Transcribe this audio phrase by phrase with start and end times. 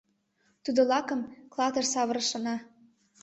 [0.63, 1.21] Тудо лакым
[1.53, 2.55] «клатыш» савырышна.